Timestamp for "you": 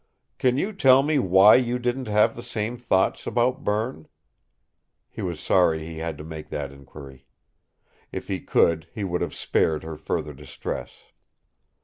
0.57-0.73, 1.57-1.77